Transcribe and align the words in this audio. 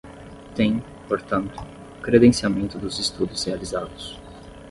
Tem, 0.55 0.83
portanto, 1.07 1.61
credenciamento 2.01 2.79
dos 2.79 2.97
estudos 2.99 3.43
realizados. 3.45 4.19